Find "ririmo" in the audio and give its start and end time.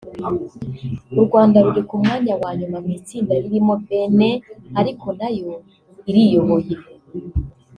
3.41-3.73